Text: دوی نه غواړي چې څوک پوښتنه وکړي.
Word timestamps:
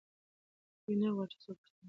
دوی 0.83 0.95
نه 1.01 1.09
غواړي 1.15 1.29
چې 1.31 1.37
څوک 1.43 1.57
پوښتنه 1.61 1.67
وکړي. 1.69 1.77